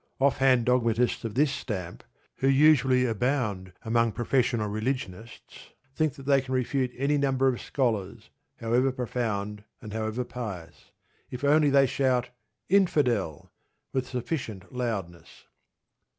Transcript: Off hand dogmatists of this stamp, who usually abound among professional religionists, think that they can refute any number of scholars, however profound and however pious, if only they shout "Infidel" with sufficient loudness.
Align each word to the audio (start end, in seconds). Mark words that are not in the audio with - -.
Off 0.19 0.37
hand 0.37 0.65
dogmatists 0.65 1.23
of 1.23 1.35
this 1.35 1.51
stamp, 1.51 2.03
who 2.37 2.47
usually 2.47 3.05
abound 3.05 3.71
among 3.85 4.11
professional 4.11 4.67
religionists, 4.67 5.73
think 5.95 6.15
that 6.15 6.23
they 6.25 6.41
can 6.41 6.55
refute 6.55 6.89
any 6.97 7.19
number 7.19 7.47
of 7.47 7.61
scholars, 7.61 8.31
however 8.55 8.91
profound 8.91 9.63
and 9.79 9.93
however 9.93 10.23
pious, 10.23 10.89
if 11.29 11.43
only 11.43 11.69
they 11.69 11.85
shout 11.85 12.29
"Infidel" 12.67 13.51
with 13.93 14.07
sufficient 14.09 14.73
loudness. 14.73 15.45